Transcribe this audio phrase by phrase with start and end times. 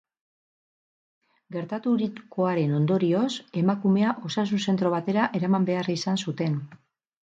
[1.55, 3.29] Gertaturikoaren ondorioz,
[3.63, 6.61] emakumea osasun-zentro batera eraman behar izan zuten.